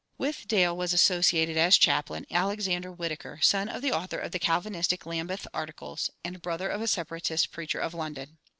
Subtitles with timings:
[0.17, 5.05] With Dale was associated as chaplain Alexander Whitaker, son of the author of the Calvinistic
[5.05, 8.39] Lambeth Articles, and brother of a Separatist preacher of London.